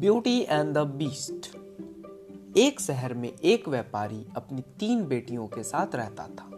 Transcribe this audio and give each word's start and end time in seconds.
Beauty 0.00 0.40
and 0.40 0.74
the 0.74 0.78
beast. 0.78 1.56
एक 2.56 2.80
शहर 2.80 3.14
में 3.14 3.28
एक 3.28 3.68
व्यापारी 3.68 4.26
अपनी 4.36 4.62
तीन 4.62 5.04
बेटियों 5.04 5.46
के 5.46 5.62
साथ 5.62 5.94
रहता 5.94 6.22
था। 6.22 6.50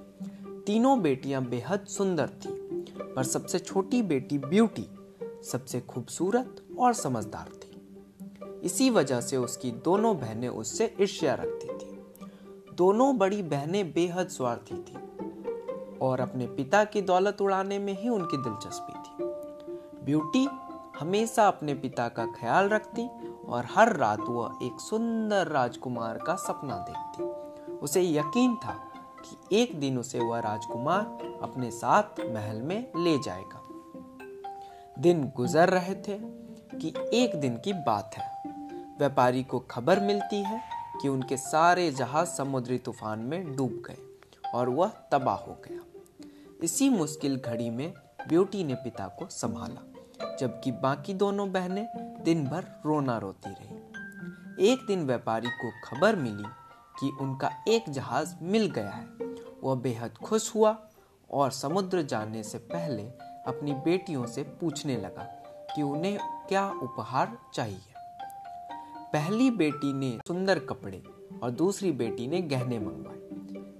तीनों 0.66 1.02
बेटियाँ 1.02 1.44
बेहद 1.44 1.86
सुंदर 1.86 2.28
थीं, 2.28 2.82
पर 3.14 3.22
सबसे 3.22 3.58
छोटी 3.58 4.02
बेटी 4.02 4.38
ब्यूटी 4.38 4.86
सबसे 5.42 5.80
खूबसूरत 5.80 6.62
और 6.78 6.92
समझदार 6.92 7.48
थी। 7.48 8.60
इसी 8.64 8.90
वजह 8.90 9.20
से 9.20 9.36
उसकी 9.36 9.70
दोनों 9.70 10.16
बहनें 10.16 10.48
उससे 10.48 10.94
ईर्ष्या 11.00 11.34
रखती 11.34 11.68
थी। 11.68 11.98
दोनों 12.74 13.18
बड़ी 13.18 13.42
बहनें 13.42 13.92
बेहद 13.92 14.28
स्वार्थी 14.28 14.76
थी 14.76 14.96
और 15.98 16.20
अपने 16.20 16.46
पिता 16.46 16.84
की 16.84 17.02
दौलत 17.02 17.40
उड़ाने 17.40 17.78
में 17.78 18.02
ही 18.02 18.08
उनकी 18.08 18.36
दिलचस्पी 18.36 18.92
थी। 18.92 19.24
ब्यूटी 20.04 20.48
हमेशा 21.00 21.48
अपने 21.48 21.74
पिता 21.74 22.08
का 22.08 22.26
ख्याल 22.26 22.68
रखती 22.68 23.08
और 23.48 23.66
हर 23.74 23.96
रात 23.96 24.20
वह 24.20 24.58
एक 24.62 24.80
सुंदर 24.80 25.46
राजकुमार 25.46 26.18
का 26.18 26.34
सपना 26.34 26.76
देखती। 26.76 27.24
उसे 27.76 28.02
यकीन 28.02 28.56
था 28.56 28.92
कि 29.24 29.56
एक 29.56 29.80
दिन 29.80 29.98
उसे 29.98 30.20
वह 30.20 30.38
राजकुमार 30.38 31.04
अपने 31.42 31.70
साथ 31.70 32.20
महल 32.20 32.62
में 32.62 32.92
ले 32.96 33.18
जाएगा। 33.18 33.62
दिन 34.98 35.32
गुजर 35.36 35.70
रहे 35.70 35.94
थे 35.94 36.18
कि 36.78 36.94
एक 37.14 37.40
दिन 37.40 37.56
की 37.56 37.72
बात 37.72 38.10
है। 38.14 38.42
व्यापारी 38.98 39.44
को 39.44 39.58
खबर 39.58 40.00
मिलती 40.00 40.42
है 40.42 40.62
कि 41.02 41.08
उनके 41.08 41.36
सारे 41.36 41.90
जहाज़ 41.90 42.28
समुद्री 42.28 42.78
तूफ़ान 42.78 43.18
में 43.18 43.56
डूब 43.56 43.82
गए 43.86 43.98
और 44.54 44.68
वह 44.68 44.88
तबाह 44.88 45.36
हो 45.36 45.56
गया। 45.68 45.80
इसी 46.62 46.88
मुश्किल 46.88 47.36
घड़ी 47.36 47.70
में 47.70 47.94
ब्यूटी 48.28 48.64
ने 48.64 48.74
पिता 48.74 49.08
को 49.08 49.26
संभाला। 49.30 49.91
जबकि 50.40 50.72
बाकी 50.72 51.14
दोनों 51.14 51.52
बहनें 51.52 51.88
दिन 52.24 52.44
भर 52.46 52.64
रोना 52.86 53.18
रोती 53.18 53.50
रही। 53.50 54.72
एक 54.72 54.86
दिन 54.86 55.06
व्यापारी 55.06 55.48
को 55.48 55.70
खबर 55.84 56.16
मिली 56.16 56.44
कि 57.00 57.16
उनका 57.20 57.50
एक 57.68 57.84
जहाज़ 57.88 58.34
मिल 58.42 58.70
गया 58.70 58.90
है। 58.90 59.06
वह 59.64 59.74
बेहद 59.74 60.10
खुश 60.10 60.54
हुआ 60.54 60.88
और 61.30 61.50
समुद्र 61.50 62.02
जाने 62.02 62.42
से 62.42 62.58
पहले 62.58 63.02
अपनी 63.46 63.72
बेटियों 63.72 64.26
से 64.26 64.42
पूछने 64.42 64.96
लगा 64.96 65.22
कि 65.76 65.82
उन्हें 65.82 66.18
क्या 66.48 66.70
उपहार 66.70 67.38
चाहिए। 67.54 67.94
पहली 69.12 69.50
बेटी 69.50 69.92
ने 69.92 70.18
सुंदर 70.28 70.58
कपड़े 70.58 71.02
और 71.42 71.50
दूसरी 71.50 71.92
बेटी 71.92 72.26
ने 72.26 72.42
गहने 72.42 72.78
मंगवाए। 72.78 73.22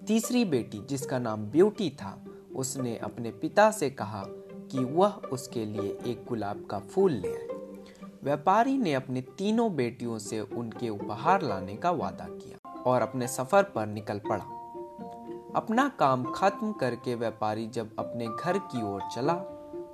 तीसरी 0.06 0.44
बेटी, 0.44 0.86
जिसका 0.86 1.18
नाम 1.18 1.44
ब्यूटी 1.44 1.90
था, 1.90 2.24
उसने 2.56 2.98
अपने 2.98 3.30
पिता 3.30 3.70
से 3.70 3.90
कहा 3.90 4.24
कि 4.72 4.84
वह 4.84 5.20
उसके 5.32 5.64
लिए 5.64 5.98
एक 6.06 6.24
गुलाब 6.28 6.66
का 6.70 6.78
फूल 6.78 7.12
ले 7.12 7.28
आए। 7.28 7.48
व्यापारी 8.24 8.76
ने 8.78 8.94
अपने 8.94 9.20
तीनों 9.38 9.74
बेटियों 9.76 10.18
से 10.18 10.40
उनके 10.40 10.88
उपहार 10.88 11.42
लाने 11.42 11.74
का 11.76 11.90
वादा 11.90 12.24
किया 12.24 12.82
और 12.82 13.02
अपने 13.02 13.28
सफ़र 13.28 13.62
पर 13.62 13.86
निकल 13.86 14.18
पड़ा। 14.18 14.44
अपना 15.56 15.88
काम 15.98 16.24
खत्म 16.32 16.72
करके 16.72 17.14
व्यापारी 17.14 17.66
जब 17.66 17.96
अपने 17.98 18.26
घर 18.26 18.58
की 18.58 18.82
ओर 18.82 19.02
चला 19.14 19.34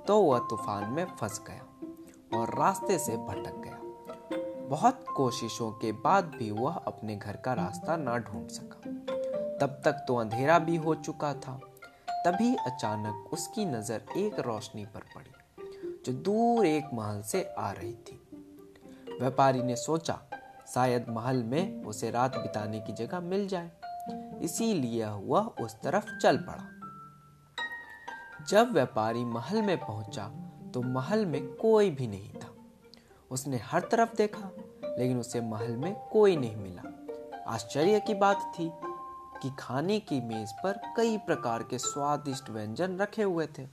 तो 0.07 0.19
वह 0.19 0.39
तूफ़ान 0.39 0.89
में 0.93 1.05
फंस 1.19 1.41
गया 1.47 2.39
और 2.39 2.49
रास्ते 2.49 2.97
से 2.99 3.17
भटक 3.17 3.61
गया। 3.63 4.67
बहुत 4.69 5.05
कोशिशों 5.15 5.71
के 5.71 5.91
बाद 5.91 6.31
भी 6.37 6.51
वह 6.51 6.73
अपने 6.87 7.15
घर 7.15 7.35
का 7.35 7.53
रास्ता 7.53 7.95
ना 7.97 8.17
ढूंढ 8.17 8.47
सका। 8.47 8.89
तब 9.57 9.81
तक 9.85 10.05
तो 10.07 10.15
अंधेरा 10.15 10.59
भी 10.59 10.75
हो 10.75 10.95
चुका 10.95 11.33
था। 11.33 11.59
तभी 12.25 12.55
अचानक 12.55 13.29
उसकी 13.33 13.65
नज़र 13.65 14.01
एक 14.17 14.39
रोशनी 14.39 14.85
पर 14.85 15.01
पड़ी, 15.15 15.31
जो 16.05 16.13
दूर 16.13 16.65
एक 16.65 16.89
महल 16.93 17.21
से 17.21 17.43
आ 17.57 17.71
रही 17.71 17.93
थी। 17.93 18.21
व्यापारी 19.19 19.63
ने 19.63 19.75
सोचा, 19.75 20.19
शायद 20.67 21.05
महल 21.09 21.43
में 21.43 21.83
उसे 21.83 22.11
रात 22.11 22.37
बिताने 22.37 22.79
की 22.79 22.93
जगह 22.93 23.19
मिल 23.19 23.47
जाए। 23.47 23.71
इसीलिए 24.43 25.05
वह 25.05 25.47
उस 25.61 25.75
तरफ़ 25.81 26.05
चल 26.17 26.37
पड़ा। 26.37 26.67
जब 28.45 28.71
व्यापारी 28.71 29.23
महल 29.25 29.61
में 29.61 29.77
पहुँचा 29.77 30.27
तो 30.73 30.81
महल 30.81 31.25
में 31.25 31.41
कोई 31.53 31.89
भी 31.91 32.07
नहीं 32.07 32.33
था। 32.33 32.53
उसने 33.31 33.57
हर 33.57 33.81
तरफ़ 33.81 34.15
देखा, 34.15 34.51
लेकिन 34.97 35.19
उसे 35.19 35.41
महल 35.41 35.75
में 35.77 35.93
कोई 36.11 36.37
नहीं 36.37 36.55
मिला। 36.55 36.83
आश्चर्य 37.47 37.99
की 37.99 38.13
बात 38.13 38.51
थी 38.55 38.71
कि 39.41 39.49
खाने 39.59 39.99
की 40.01 40.19
मेज 40.21 40.51
पर 40.63 40.79
कई 40.97 41.17
प्रकार 41.17 41.63
के 41.63 41.77
स्वादिष्ट 41.77 42.49
व्यंजन 42.49 42.97
रखे 42.97 43.23
हुए 43.23 43.45
थे, 43.57 43.65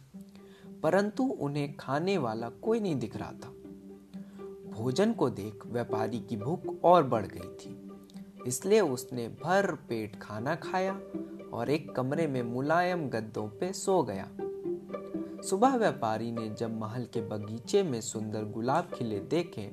परंतु 0.82 1.24
उन्हें 1.40 1.76
खाने 1.76 2.16
वाला 2.18 2.48
कोई 2.62 2.80
नहीं 2.80 2.96
दिख 2.96 3.16
रहा 3.16 3.32
था। 3.34 3.52
भोजन 4.70 5.12
को 5.12 5.28
देख 5.30 5.66
व्यापारी 5.66 6.20
की 6.20 6.36
भूख 6.36 6.84
और 6.84 7.04
बढ़ 7.04 7.26
गई 7.26 7.48
थी, 7.56 7.76
इसलिए 8.46 8.80
उसने 8.80 9.28
भर 9.42 9.74
पेट 9.88 10.18
खाना 10.22 10.54
खाया 10.54 10.92
और 11.52 11.70
एक 11.70 11.94
कमरे 11.96 12.26
में 12.26 12.42
मुलायम 12.44 13.08
गद्दों 13.08 13.48
पे 13.50 13.72
सो 13.72 14.02
गया। 14.02 14.28
सुबह 15.42 15.76
व्यापारी 15.76 16.30
ने 16.32 16.48
जब 16.50 16.78
महल 16.80 17.04
के 17.14 17.20
बगीचे 17.28 17.82
में 17.82 18.00
सुंदर 18.00 18.44
गुलाब 18.44 18.90
खिले 18.94 19.18
देखे 19.30 19.70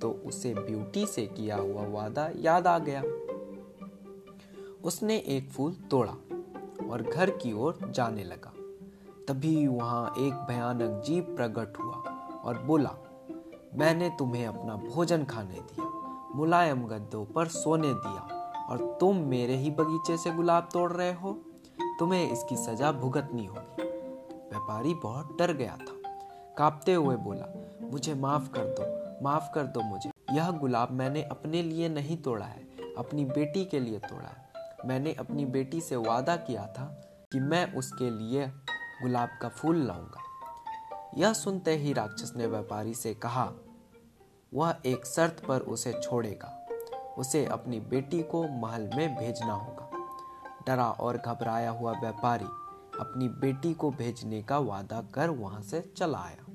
तो 0.00 0.10
उसे 0.26 0.52
ब्यूटी 0.54 1.06
से 1.06 1.26
किया 1.26 1.56
हुआ 1.56 1.86
वादा 1.88 2.30
याद 2.36 2.66
आ 2.66 2.78
गया। 2.78 3.02
उसने 4.84 5.16
एक 5.16 5.50
फूल 5.50 5.72
तोड़ा 5.72 6.12
और 6.90 7.02
घर 7.14 7.30
की 7.30 7.52
ओर 7.52 7.78
जाने 7.90 8.24
लगा। 8.24 8.52
तभी 9.28 9.66
वहाँ 9.66 10.14
एक 10.18 10.34
भयानक 10.34 11.02
जीव 11.02 11.22
प्रकट 11.22 11.78
हुआ 11.78 11.94
और 12.44 12.62
बोला, 12.62 12.90
मैंने 13.74 14.08
तुम्हें 14.08 14.46
अपना 14.46 14.76
भोजन 14.76 15.24
खाने 15.24 15.54
दिया, 15.54 15.84
मुलायम 16.34 16.86
गद्दों 16.86 17.24
पर 17.24 17.48
सोने 17.48 17.94
दिया 17.94 18.22
और 18.70 18.96
तुम 19.00 19.16
मेरे 19.16 19.56
ही 19.56 19.70
बगीचे 19.70 20.16
से 20.16 20.30
गुलाब 20.30 20.68
तोड़ 20.72 20.92
रहे 20.92 21.12
हो। 21.12 21.32
तुम्हें 21.98 22.30
इसकी 22.30 22.56
सजा 22.56 22.92
भुगतनी 22.92 23.46
होगी। 23.46 23.82
व्यापारी 24.50 24.94
बहुत 24.94 25.38
डर 25.38 25.52
गया 25.52 25.76
था। 25.76 26.10
कांपते 26.58 26.94
हुए 26.94 27.16
बोला, 27.16 27.46
मुझे 27.82 28.14
माफ़ 28.14 28.50
कर 28.50 28.64
दो, 28.64 29.24
माफ़ 29.24 29.54
कर 29.54 29.64
दो 29.64 29.80
मुझे। 29.80 30.10
यह 30.32 30.50
गुलाब 30.50 30.90
मैंने 30.90 31.22
अपने 31.22 31.62
लिए 31.62 31.88
नहीं 31.88 32.16
तोड़ा 32.16 32.46
है, 32.46 32.62
अपनी 32.98 33.24
बेटी 33.24 33.64
के 33.64 33.80
लिए 33.80 33.98
तोड़ा 33.98 34.28
है। 34.28 34.51
मैंने 34.86 35.12
अपनी 35.12 35.44
बेटी 35.44 35.80
से 35.80 35.96
वादा 35.96 36.36
किया 36.36 36.66
था 36.66 36.84
कि 37.32 37.40
मैं 37.40 37.74
उसके 37.74 38.10
लिए 38.10 38.46
गुलाब 39.02 39.28
का 39.42 39.48
फूल 39.48 39.76
लाऊँगा। 39.76 40.22
यह 41.16 41.32
सुनते 41.32 41.76
ही 41.76 41.92
राक्षस 41.92 42.32
ने 42.36 42.46
व्यापारी 42.46 42.94
से 42.94 43.14
कहा, 43.14 43.52
वह 44.54 44.76
एक 44.86 45.06
शर्त 45.06 45.42
पर 45.48 45.60
उसे 45.60 45.92
छोड़ेगा। 45.92 46.58
उसे 47.18 47.44
अपनी 47.46 47.80
बेटी 47.80 48.22
को 48.22 48.48
महल 48.48 48.90
में 48.96 49.16
भेजना 49.16 49.52
होगा। 49.52 49.90
डरा 50.66 50.90
और 50.90 51.16
घबराया 51.16 51.70
हुआ 51.70 51.92
व्यापारी 51.92 52.44
अपनी 53.00 53.28
बेटी 53.28 53.74
को 53.74 53.90
भेजने 53.90 54.42
का 54.42 54.58
वादा 54.58 55.02
कर 55.14 55.30
वहाँ 55.30 55.62
से 55.62 55.92
चला 55.96 56.18
आया। 56.18 56.46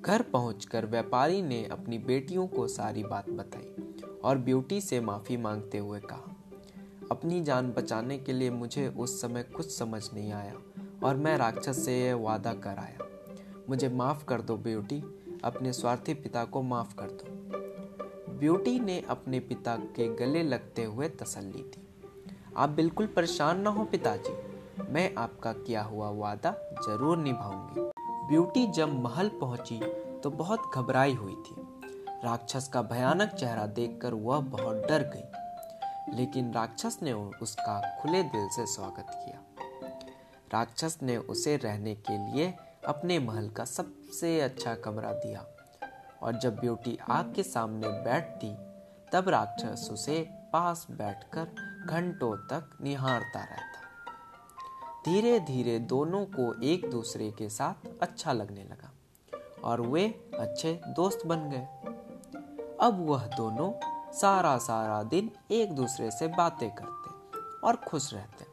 घर 0.00 0.22
पहुंचकर 0.22 0.86
व्यापारी 0.86 1.42
ने 1.42 1.64
अपनी 1.64 1.98
बेटियों 1.98 2.46
को 2.46 2.68
सारी 2.68 3.04
बात 3.04 3.30
बताई 3.30 3.74
और 4.24 4.38
ब्यूटी 4.38 4.80
से 4.80 5.00
माफ़ी 5.00 5.36
मांगते 5.36 5.78
हुए 5.78 6.00
कहा 6.00 6.31
अपनी 7.10 7.40
जान 7.40 7.72
बचाने 7.72 8.18
के 8.18 8.32
लिए 8.32 8.50
मुझे 8.50 8.88
उस 8.88 9.20
समय 9.20 9.42
कुछ 9.42 9.78
समझ 9.78 10.02
नहीं 10.14 10.32
आया 10.32 10.54
और 11.04 11.16
मैं 11.16 11.36
राक्षस 11.36 11.84
से 11.84 11.98
यह 12.00 12.14
वादा 12.14 12.52
कर 12.54 12.78
आया। 12.78 13.06
मुझे 13.70 13.88
माफ़ 13.88 14.24
कर 14.24 14.40
दो, 14.40 14.56
ब्यूटी। 14.56 15.02
अपने 15.44 15.72
स्वार्थी 15.72 16.14
पिता 16.14 16.44
को 16.44 16.62
माफ़ 16.62 16.94
कर 16.96 17.06
दो। 17.06 18.38
ब्यूटी 18.38 18.80
ने 18.80 19.02
अपने 19.08 19.40
पिता 19.40 19.76
के 19.76 20.08
गले 20.16 20.42
लगते 20.42 20.84
हुए 20.84 21.08
तसल्ली 21.08 21.62
दी। 21.62 21.88
आप 22.56 22.68
बिल्कुल 22.68 23.06
परेशान 23.06 23.60
ना 23.60 23.70
हो 23.70 23.84
पिताजी। 23.84 24.36
मैं 24.92 25.14
आपका 25.14 25.52
किया 25.52 25.82
हुआ 25.82 26.10
वादा 26.10 26.54
ज़रूर 26.88 27.18
निभाऊँगी। 27.18 27.90
ब्यूटी 28.28 28.66
जब 28.66 29.02
महल 29.02 29.28
पहुँची 29.28 29.80
तो 30.22 30.30
बहुत 30.30 30.70
घबराई 30.74 31.14
हुई 31.14 31.34
थी। 31.34 31.54
राक्षस 32.24 32.68
का 32.68 32.82
भयानक 32.82 33.28
चेहरा 33.28 33.66
देखकर 33.66 34.14
वह 34.14 34.40
बहुत 34.40 34.76
डर 34.76 35.02
गई। 35.02 35.41
लेकिन 36.14 36.52
राक्षस 36.52 36.98
ने 37.02 37.12
उसका 37.12 37.98
खुले 38.02 38.22
दिल 38.22 38.48
से 38.48 38.66
स्वागत 38.66 39.06
किया। 39.10 39.40
राक्षस 40.52 40.98
ने 41.02 41.16
उसे 41.16 41.56
रहने 41.56 41.94
के 41.94 42.32
लिए 42.32 42.54
अपने 42.86 43.18
महल 43.18 43.48
का 43.48 43.64
सबसे 43.64 44.40
अच्छा 44.40 44.74
कमरा 44.74 45.12
दिया 45.12 45.46
और 46.22 46.38
जब 46.38 46.56
ब्यूटी 46.56 46.98
आग 47.10 47.32
के 47.34 47.42
सामने 47.42 47.88
बैठती, 47.88 48.54
तब 49.12 49.28
राक्षस 49.28 49.88
उसे 49.92 50.28
पास 50.52 50.86
बैठकर 50.90 51.44
घंटों 51.88 52.36
तक 52.36 52.78
निहारता 52.82 53.40
रहता। 53.40 53.80
धीरे 55.04 55.40
धीरे 55.40 55.78
दोनों 55.78 56.24
को 56.26 56.62
एक 56.62 56.90
दूसरे 56.90 57.30
के 57.30 57.48
साथ 57.48 57.88
अच्छा 58.02 58.32
लगने 58.32 58.64
लगा 58.64 58.92
और 59.64 59.80
वे 59.80 60.08
अच्छे 60.38 60.80
दोस्त 60.88 61.26
बन 61.26 61.50
गए। 61.50 61.66
अब 62.80 63.06
वह 63.08 63.26
दोनों 63.26 63.70
सारा 64.12 64.56
सारा 64.58 65.02
दिन 65.02 65.30
एक 65.50 65.72
दूसरे 65.72 66.10
से 66.10 66.26
बातें 66.28 66.70
करते 66.70 67.40
और 67.66 67.76
खुश 67.76 68.12
रहते। 68.14 68.44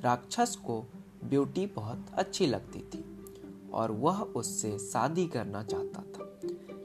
राक्षस 0.00 0.56
को 0.56 0.80
ब्यूटी 1.24 1.66
बहुत 1.66 2.06
अच्छी 2.14 2.46
लगती 2.46 2.80
थी 2.80 3.04
और 3.74 3.90
वह 3.90 4.20
उससे 4.20 4.78
शादी 4.78 5.26
करना 5.26 5.62
चाहता 5.62 6.02
था, 6.02 6.30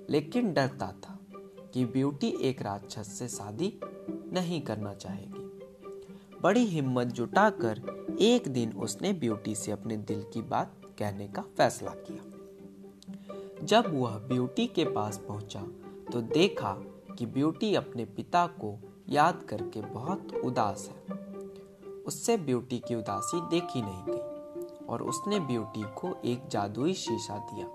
लेकिन 0.10 0.54
डरता 0.54 0.92
था 1.04 1.18
कि 1.74 1.86
ब्यूटी 1.86 2.30
एक 2.42 2.62
राक्षस 2.62 3.12
से 3.20 3.28
शादी 3.28 3.74
नहीं 4.34 4.62
करना 4.62 4.94
चाहेगी। 4.94 6.40
बड़ी 6.42 6.66
हिम्मत 6.66 7.08
जुटाकर 7.08 7.82
एक 8.22 8.48
दिन 8.48 8.74
उसने 8.74 9.14
ब्यूटी 9.14 9.56
से 9.56 9.72
अपने 9.72 9.98
दिल 9.98 10.24
की 10.24 10.42
बात 10.42 10.82
कहने 11.00 11.28
का 11.28 11.42
फैसला 11.58 11.92
किया। 12.08 13.66
जब 13.66 13.94
वह 13.94 14.18
ब्यूटी 14.28 14.68
के 14.68 14.86
पास 14.86 15.18
पहुँचा 15.18 15.62
तो 16.12 16.22
देखा 16.22 16.76
कि 17.18 17.26
ब्यूटी 17.26 17.74
अपने 17.76 18.06
पिता 18.06 18.46
को 18.60 18.78
याद 19.10 19.44
करके 19.50 19.82
बहुत 19.84 20.34
उदास 20.46 20.90
है। 20.90 21.16
उससे 22.04 22.38
ब्यूटी 22.38 22.80
की 22.80 22.96
उदासी 22.96 23.42
देखी 23.50 23.82
नहीं 23.82 24.04
गई 24.06 24.86
और 24.86 25.04
उसने 25.04 25.40
ब्यूटी 25.40 25.84
को 25.96 26.16
एक 26.26 26.48
जादुई 26.48 26.94
शीशा 26.94 27.38
दिया, 27.52 27.68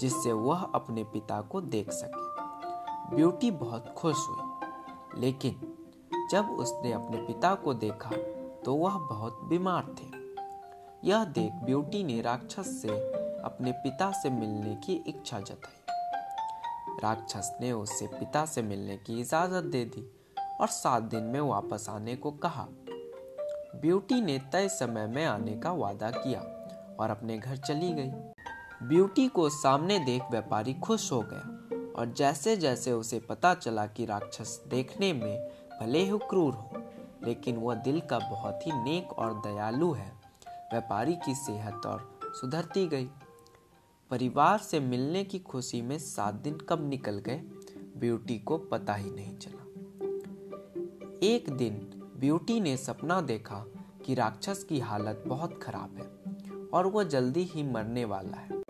जिससे 0.00 0.32
वह 0.32 0.62
अपने 0.64 1.04
पिता 1.04 1.40
को 1.42 1.60
देख 1.60 1.90
सके। 1.90 3.16
ब्यूटी 3.16 3.50
बहुत 3.50 3.94
खुश 3.96 4.26
हुई, 4.28 5.20
लेकिन 5.20 5.60
जब 6.30 6.50
उसने 6.50 6.92
अपने 6.92 7.16
पिता 7.16 7.54
को 7.54 7.74
देखा 7.76 8.10
तो 8.64 8.74
वह 8.74 8.98
बहुत 9.08 9.40
बीमार 9.44 9.94
थे। 9.98 10.06
यह 11.04 11.24
देख 11.24 11.52
ब्यूटी 11.64 12.02
ने 12.04 12.20
राक्षस 12.22 12.80
से 12.82 12.88
अपने 13.40 13.72
पिता 13.74 14.10
से 14.12 14.30
मिलने 14.30 14.74
की 14.76 14.94
इच्छा 15.08 15.40
जताई। 15.40 15.77
राक्षस 17.02 17.56
ने 17.60 17.72
उससे 17.72 18.06
पिता 18.06 18.44
से 18.46 18.62
मिलने 18.62 18.96
की 18.96 19.20
इजाज़त 19.20 19.64
दे 19.64 19.84
दी 19.84 20.04
और 20.60 20.68
सात 20.68 21.02
दिन 21.02 21.24
में 21.24 21.40
वापस 21.40 21.86
आने 21.90 22.16
को 22.16 22.30
कहा। 22.30 22.66
ब्यूटी 23.80 24.20
ने 24.20 24.38
तय 24.52 24.68
समय 24.68 25.06
में 25.06 25.24
आने 25.26 25.56
का 25.56 25.72
वादा 25.72 26.10
किया 26.10 26.40
और 27.00 27.10
अपने 27.10 27.38
घर 27.38 27.56
चली 27.56 27.92
गई। 27.92 28.10
ब्यूटी 28.88 29.28
को 29.28 29.48
सामने 29.48 29.98
देख 29.98 30.22
व्यापारी 30.30 30.74
खुश 30.74 31.12
हो 31.12 31.20
गया 31.32 31.92
और 31.98 32.12
जैसे 32.12 32.56
जैसे 32.56 32.92
उसे 32.92 33.20
पता 33.20 33.54
चला 33.54 33.86
कि 33.86 34.04
राक्षस 34.04 34.62
देखने 34.68 35.12
में 35.12 35.48
भले 35.80 35.98
ही 35.98 36.18
क्रूर 36.18 36.54
हो, 36.54 36.82
लेकिन 37.24 37.56
वह 37.56 37.74
दिल 37.74 38.00
का 38.00 38.18
बहुत 38.18 38.66
ही 38.66 38.72
नेक 38.72 39.12
और 39.12 39.34
दयालु 39.46 39.92
है, 39.92 40.12
व्यापारी 40.46 41.14
की 41.16 41.34
सेहत 41.34 41.86
और 41.86 42.20
सुधरती 42.40 42.86
गई। 42.86 43.10
परिवार 44.10 44.58
से 44.58 44.80
मिलने 44.80 45.24
की 45.24 45.38
खुशी 45.38 45.82
में 45.82 45.98
सात 45.98 46.34
दिन 46.34 46.58
कब 46.68 46.88
निकल 46.88 47.18
गए, 47.18 47.42
ब्यूटी 47.96 48.38
को 48.38 48.58
पता 48.58 48.94
ही 48.94 49.10
नहीं 49.10 49.36
चला। 49.36 49.64
एक 51.22 51.50
दिन 51.50 51.74
ब्यूटी 52.16 52.60
ने 52.60 52.76
सपना 52.76 53.20
देखा 53.20 53.64
कि 54.06 54.14
राक्षस 54.14 54.64
की 54.64 54.78
हालत 54.78 55.24
बहुत 55.26 55.62
खराब 55.62 55.96
है 55.96 56.06
और 56.72 56.86
वह 56.86 57.04
जल्दी 57.04 57.42
ही 57.42 57.62
मरने 57.62 58.04
वाला 58.04 58.36
है। 58.36 58.62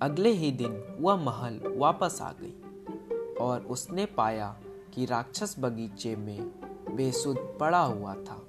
अगले 0.00 0.30
ही 0.30 0.50
दिन 0.50 0.96
वह 1.00 1.16
महल 1.16 1.60
वापस 1.76 2.18
आ 2.22 2.32
गई 2.32 2.54
और 3.40 3.60
उसने 3.60 4.06
पाया 4.06 4.56
कि 4.94 5.04
राक्षस 5.04 5.56
बगीचे 5.58 6.16
में 6.16 6.42
बेसुध 6.96 7.36
पड़ा 7.58 7.82
हुआ 7.82 8.14
था, 8.14 8.46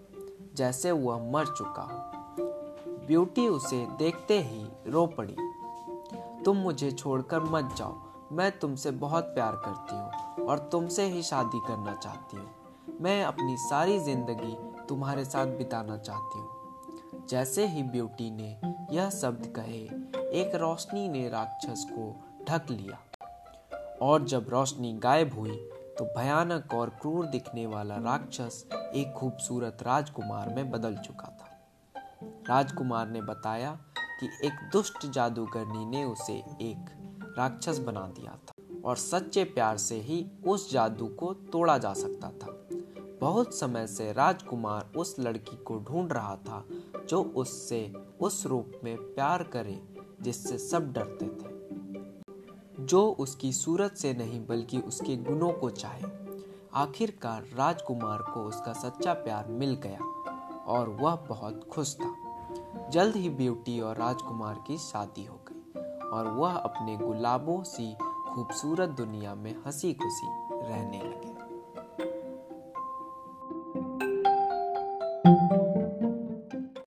जैसे 0.55 0.91
वह 0.91 1.31
मर 1.31 1.45
चुका 1.45 1.81
हो। 1.81 2.11
ब्यूटी 3.07 3.47
उसे 3.47 3.87
देखते 3.99 4.41
ही 4.41 4.65
रो 4.87 5.05
पड़ी। 5.07 5.35
तुम 6.45 6.57
मुझे 6.57 6.91
छोड़कर 6.91 7.43
मत 7.43 7.73
जाओ। 7.77 7.95
मैं 8.31 8.51
तुमसे 8.59 8.91
बहुत 8.91 9.23
प्यार 9.25 9.55
करती 9.65 9.95
हूँ 9.95 10.45
और 10.47 10.59
तुमसे 10.71 11.05
ही 11.05 11.21
शादी 11.23 11.59
करना 11.67 11.93
चाहती 11.95 12.37
हूँ। 12.37 12.97
मैं 13.01 13.23
अपनी 13.23 13.57
सारी 13.59 13.99
ज़िंदगी 13.99 14.55
तुम्हारे 14.89 15.25
साथ 15.25 15.57
बिताना 15.57 15.97
चाहती 15.97 16.39
हूँ। 16.39 17.25
जैसे 17.29 17.65
ही 17.67 17.83
ब्यूटी 17.83 18.29
ने 18.31 18.57
यह 18.91 19.09
शब्द 19.09 19.45
कहे, 19.55 19.83
एक 20.39 20.55
रोशनी 20.55 21.07
ने 21.09 21.27
राक्षस 21.29 21.85
को 21.91 22.13
ढक 22.49 22.71
लिया। 22.71 22.97
और 24.01 24.23
जब 24.23 24.49
रोशनी 24.49 24.93
गायब 24.93 25.33
हुई 25.33 25.55
तो 25.97 26.05
भयानक 26.17 26.73
और 26.73 26.89
क्रूर 27.01 27.25
दिखने 27.25 27.65
वाला 27.65 27.95
राक्षस 27.95 28.63
एक 28.71 29.13
खूबसूरत 29.13 29.83
राजकुमार 29.83 30.49
में 30.49 30.69
बदल 30.71 30.95
चुका 30.97 31.27
था। 31.31 31.49
राजकुमार 32.49 33.09
ने 33.09 33.21
बताया 33.21 33.77
कि 34.23 34.47
एक 34.47 34.53
दुष्ट 34.71 35.05
जादूगरनी 35.05 35.85
ने 35.85 36.03
उसे 36.03 36.33
एक 36.61 36.85
राक्षस 37.37 37.79
बना 37.79 38.01
दिया 38.01 38.31
था 38.31 38.79
और 38.85 38.95
सच्चे 38.95 39.43
प्यार 39.43 39.77
से 39.77 39.95
ही 39.95 40.31
उस 40.47 40.71
जादू 40.71 41.07
को 41.07 41.33
तोड़ा 41.33 41.77
जा 41.77 41.93
सकता 41.93 42.29
था। 42.29 42.67
बहुत 43.21 43.53
समय 43.53 43.87
से 43.87 44.13
राजकुमार 44.13 44.91
उस 44.97 45.15
लड़की 45.19 45.57
को 45.57 45.79
ढूंढ 45.79 46.13
रहा 46.13 46.35
था 46.35 46.65
जो 47.09 47.23
उससे 47.23 47.93
उस 48.19 48.45
रूप 48.45 48.71
में 48.83 48.97
प्यार 48.97 49.43
करे, 49.43 49.83
जिससे 50.21 50.57
सब 50.57 50.93
डरते 50.93 51.25
थे। 51.25 51.51
जो 52.85 53.11
उसकी 53.11 53.53
सूरत 53.53 53.93
से 53.93 54.13
नहीं, 54.13 54.47
बल्कि 54.47 54.79
उसके 54.79 55.17
गुणों 55.17 55.53
को 55.53 55.69
चाहे। 55.69 56.05
आखिरकार 56.73 57.43
राजकुमार 57.55 58.17
को 58.17 58.43
उसका 58.43 58.73
सच्चा 58.73 59.13
प्यार 59.13 59.47
मिल 59.47 59.75
गया 59.75 59.99
और 60.67 60.89
वह 60.89 61.15
बहुत 61.15 61.67
खुश 61.71 61.95
था। 61.95 62.20
जल्द 62.91 63.15
ही 63.15 63.29
ब्यूटी 63.29 63.79
और 63.79 63.97
राजकुमार 63.97 64.63
की 64.67 64.77
शादी 64.77 65.25
हो 65.25 65.39
गई 65.47 65.81
और 66.09 66.27
वह 66.27 66.53
अपने 66.53 66.95
गुलाबों 66.97 67.63
सी 67.63 67.93
खूबसूरत 68.33 68.89
दुनिया 68.89 69.35
में 69.35 69.55
हँसी 69.65 69.93
खुशी 69.93 70.27
रहने 70.53 70.97
लगे। 70.97 71.30